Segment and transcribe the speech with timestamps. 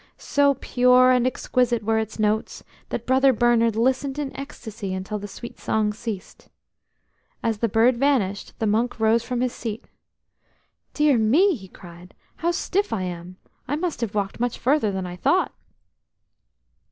[0.17, 5.27] So pure and exquisite were its notes that Brother Bernard listened in ecstasy until the
[5.27, 6.49] sweet song ceased.
[7.43, 9.85] As the bird vanished, the monk rose from his seat.
[10.95, 13.37] "Dear me," he cried, "how stiff I am!
[13.67, 15.53] I must have walked much further than I thought."